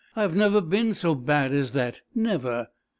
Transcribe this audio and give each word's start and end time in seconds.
I 0.15 0.23
have 0.23 0.35
never 0.35 0.61
been 0.61 0.95
so 0.95 1.13
bad 1.13 1.51
as 1.53 1.73
that; 1.73 2.01
never. 2.15 2.69